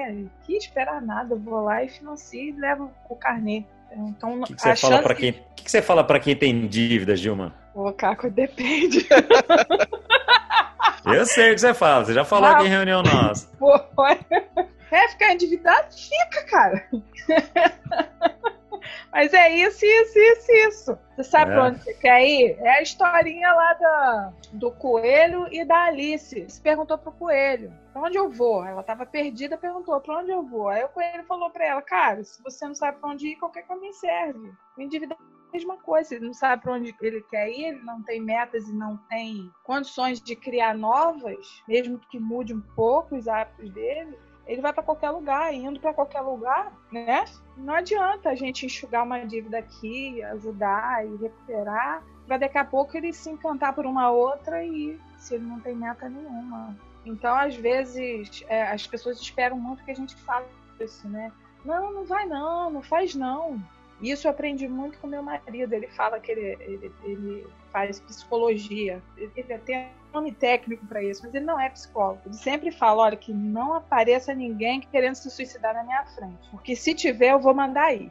[0.44, 3.64] Que esperar nada, eu vou lá e financio e levo o carnê.
[3.90, 5.32] Então, que, que você fala para quem?
[5.32, 7.54] que, que você fala para quem tem dívidas, Gilma?
[7.74, 9.06] O Caco depende.
[11.06, 12.04] eu sei o que você fala.
[12.04, 13.48] Você já falou ah, aqui em reunião nossa.
[13.58, 13.74] Pô,
[14.90, 15.88] é ficar endividado?
[15.92, 16.86] Fica, cara.
[19.16, 20.98] Mas é isso, isso, isso, isso.
[21.16, 21.54] Você sabe é.
[21.54, 22.58] pra onde você quer ir?
[22.60, 26.44] É a historinha lá da, do coelho e da Alice.
[26.46, 28.62] Você perguntou pro coelho, pra onde eu vou?
[28.62, 30.68] Ela tava perdida, perguntou, pra onde eu vou?
[30.68, 33.62] Aí o coelho falou pra ela, cara, se você não sabe pra onde ir, qualquer
[33.62, 34.52] caminho serve.
[34.76, 37.82] O endividado é a mesma coisa, ele não sabe para onde ele quer ir, ele
[37.84, 43.16] não tem metas e não tem condições de criar novas, mesmo que mude um pouco
[43.16, 47.24] os hábitos dele, ele vai para qualquer lugar, indo para qualquer lugar, né?
[47.56, 52.96] Não adianta a gente enxugar uma dívida aqui, ajudar e recuperar, para daqui a pouco
[52.96, 56.76] ele se encantar por uma outra e se ele não tem meta nenhuma.
[57.04, 60.46] Então, às vezes, é, as pessoas esperam muito que a gente fale
[60.80, 61.32] isso, né?
[61.64, 63.60] Não, não vai não, não faz não.
[64.00, 65.72] Isso eu aprendi muito com meu marido.
[65.72, 69.02] Ele fala que ele, ele, ele faz psicologia.
[69.16, 72.20] Ele um nome técnico para isso, mas ele não é psicólogo.
[72.26, 76.48] Ele sempre fala: olha, que não apareça ninguém querendo se suicidar na minha frente.
[76.50, 78.10] Porque se tiver, eu vou mandar aí.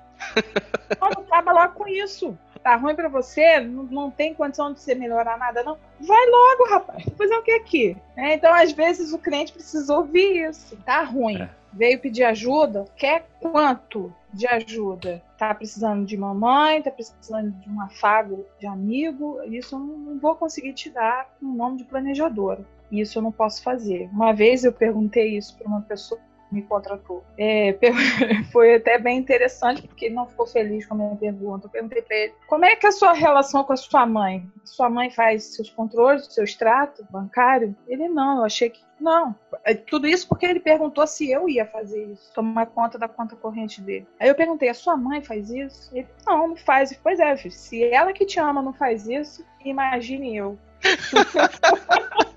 [0.91, 2.37] Então, não acaba logo com isso.
[2.63, 3.59] Tá ruim para você?
[3.59, 5.77] Não, não, tem condição de você melhorar nada, não?
[5.99, 7.03] Vai logo, rapaz.
[7.17, 7.97] Fazer o que aqui?
[8.15, 10.75] É, então, às vezes, o cliente precisa ouvir isso.
[10.77, 11.41] Tá ruim.
[11.41, 11.49] É.
[11.75, 12.85] Veio pedir ajuda?
[12.95, 14.13] Quer quanto?
[14.35, 15.23] de ajuda.
[15.37, 20.35] Tá precisando de mamãe, tá precisando de um afago de amigo, isso eu não vou
[20.35, 22.65] conseguir te dar com um nome de planejadora.
[22.91, 24.09] Isso eu não posso fazer.
[24.11, 26.19] Uma vez eu perguntei isso para uma pessoa
[26.55, 27.23] me contratou.
[27.37, 27.77] É,
[28.51, 31.67] foi até bem interessante, porque ele não ficou feliz com a minha pergunta.
[31.67, 34.47] Eu perguntei para ele: como é que é a sua relação com a sua mãe?
[34.63, 37.75] Sua mãe faz seus controles, seu extrato bancário?
[37.87, 39.35] Ele não, eu achei que não.
[39.63, 43.35] É, tudo isso porque ele perguntou se eu ia fazer isso, tomar conta da conta
[43.35, 44.07] corrente dele.
[44.19, 45.89] Aí eu perguntei: a sua mãe faz isso?
[45.93, 46.97] Ele: não, não faz.
[47.03, 50.57] Pois é, se ela que te ama não faz isso, imagine eu.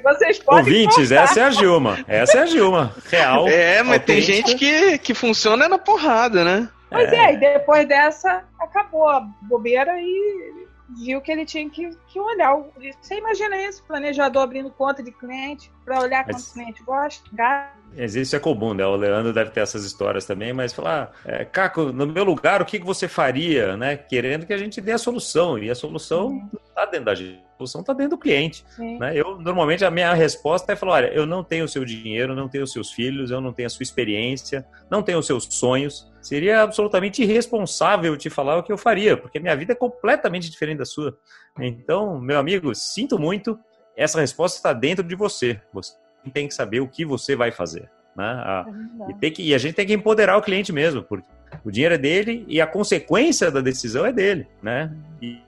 [0.00, 1.22] vocês podem Ouvintes, contar.
[1.22, 1.98] essa é a Gilma.
[2.06, 2.94] Essa é a Gilma.
[3.10, 3.48] Real.
[3.48, 6.68] É, mas tem gente que, que funciona na porrada, né?
[6.88, 7.16] Pois é.
[7.16, 10.62] é, e depois dessa, acabou a bobeira e
[11.02, 12.54] viu que ele tinha que, que olhar.
[13.00, 17.81] Você imagina isso, planejador abrindo conta de cliente para olhar quanto o cliente gosta, gasta.
[17.96, 18.84] Existe é comum, né?
[18.86, 22.64] O Leandro deve ter essas histórias também, mas falar, é, Caco, no meu lugar, o
[22.64, 23.96] que você faria, né?
[23.96, 25.58] Querendo que a gente dê a solução.
[25.58, 27.38] E a solução uhum está dentro da gente.
[27.38, 28.64] A solução está dentro do cliente.
[28.78, 29.16] Né?
[29.16, 32.48] Eu, normalmente, a minha resposta é falar: olha, eu não tenho o seu dinheiro, não
[32.48, 36.10] tenho os seus filhos, eu não tenho a sua experiência, não tenho os seus sonhos.
[36.20, 40.78] Seria absolutamente irresponsável te falar o que eu faria, porque minha vida é completamente diferente
[40.78, 41.16] da sua.
[41.58, 43.58] Então, meu amigo, sinto muito,
[43.96, 45.60] essa resposta está dentro de você.
[45.72, 45.94] Você
[46.30, 47.90] tem que saber o que você vai fazer.
[48.16, 48.24] Né?
[48.24, 48.66] A,
[49.08, 51.26] é e, tem que, e a gente tem que empoderar o cliente mesmo, porque
[51.64, 54.46] o dinheiro é dele e a consequência da decisão é dele.
[54.62, 54.94] Né?
[55.20, 55.40] E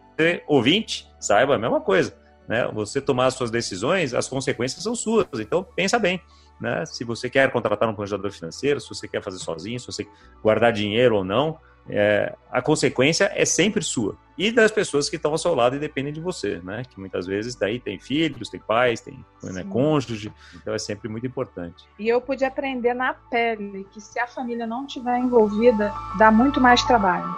[0.46, 2.14] ouvinte, saiba a mesma coisa.
[2.48, 2.68] Né?
[2.74, 5.26] Você tomar as suas decisões, as consequências são suas.
[5.38, 6.20] Então, pensa bem.
[6.60, 6.84] Né?
[6.86, 10.06] Se você quer contratar um planejador financeiro, se você quer fazer sozinho, se você
[10.42, 11.58] guardar dinheiro ou não,
[11.88, 14.16] é, a consequência é sempre sua.
[14.36, 16.82] E das pessoas que estão ao seu lado e dependem de você, né?
[16.88, 21.26] Que muitas vezes daí tem filhos, tem pais, tem né, cônjuge, então é sempre muito
[21.26, 21.84] importante.
[21.98, 26.60] E eu pude aprender na pele que se a família não estiver envolvida, dá muito
[26.60, 27.32] mais trabalho.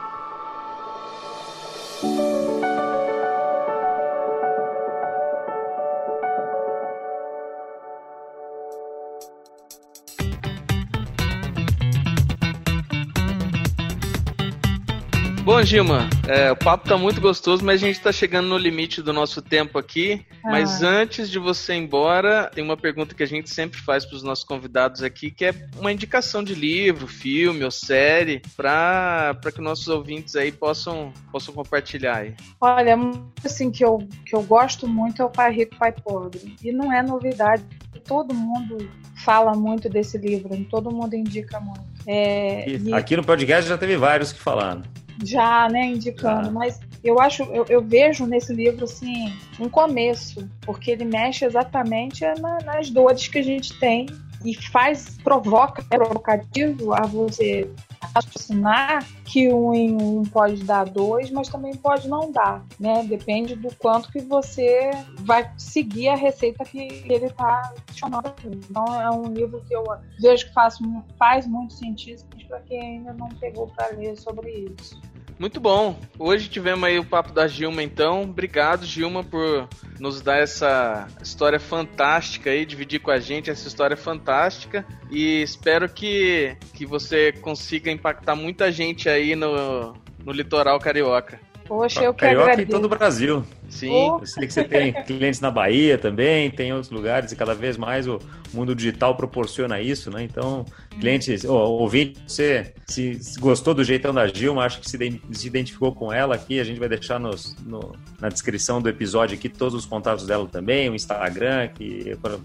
[15.47, 19.01] Bom, Gilma, é, o papo tá muito gostoso, mas a gente tá chegando no limite
[19.01, 20.27] do nosso tempo aqui.
[20.43, 20.51] Ah.
[20.51, 24.17] Mas antes de você ir embora, tem uma pergunta que a gente sempre faz para
[24.17, 29.61] os nossos convidados aqui, que é uma indicação de livro, filme ou série, para que
[29.61, 32.35] nossos ouvintes aí possam, possam compartilhar aí.
[32.61, 32.99] Olha,
[33.45, 36.57] assim, que eu, que eu gosto muito é o Pai Rico, Pai Pobre.
[36.61, 37.63] E não é novidade,
[38.05, 38.91] todo mundo
[39.25, 41.85] fala muito desse livro, todo mundo indica muito.
[42.05, 42.93] É, e...
[42.93, 44.83] Aqui no podcast já teve vários que falaram
[45.25, 50.91] já, né, indicando, mas eu acho, eu, eu, vejo nesse livro assim um começo, porque
[50.91, 54.07] ele mexe exatamente na, nas dores que a gente tem
[54.45, 57.71] e faz, provoca, é provocativo a você
[58.15, 63.05] raciocinar que um em um pode dar dois, mas também pode não dar, né?
[63.05, 64.91] Depende do quanto que você
[65.21, 68.35] vai seguir a receita que ele está chamando.
[68.45, 69.85] Então é um livro que eu
[70.21, 70.79] vejo que faz,
[71.19, 75.01] faz muito sentido para quem ainda não pegou para ler sobre isso.
[75.39, 75.99] Muito bom.
[76.19, 78.23] Hoje tivemos aí o papo da Gilma, então.
[78.23, 79.69] Obrigado, Gilma, por
[80.01, 84.85] nos dar essa história fantástica aí, dividir com a gente essa história fantástica.
[85.11, 91.39] E espero que, que você consiga impactar muita gente aí no, no litoral carioca.
[91.67, 92.69] Poxa, eu Carioca que agradeço.
[92.69, 93.45] em todo o Brasil.
[93.69, 93.91] Sim.
[93.91, 94.19] Oh.
[94.21, 97.77] Eu sei que você tem clientes na Bahia também, tem outros lugares e cada vez
[97.77, 98.21] mais o
[98.55, 100.23] mundo digital proporciona isso, né?
[100.23, 100.65] Então,
[101.01, 105.47] clientes, oh, ouvinte, você se, se, gostou do jeitão da Gilma, acho que se, se
[105.47, 109.49] identificou com ela aqui, a gente vai deixar nos, no, na descrição do episódio aqui
[109.49, 111.71] todos os contatos dela também, o Instagram,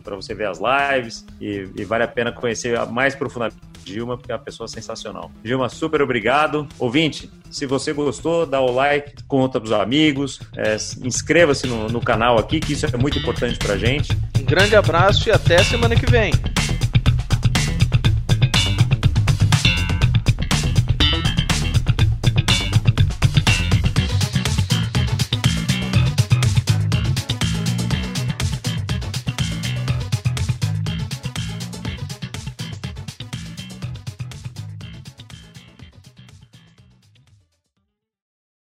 [0.03, 4.31] para você ver as lives e, e vale a pena conhecer mais profundamente Gilma, porque
[4.31, 5.31] é uma pessoa sensacional.
[5.43, 6.67] Gilma, super obrigado.
[6.77, 11.99] Ouvinte, se você gostou, dá o like, conta para os amigos, é, inscreva-se no, no
[11.99, 14.11] canal aqui, que isso é muito importante para gente.
[14.39, 16.31] Um grande abraço e até semana que vem.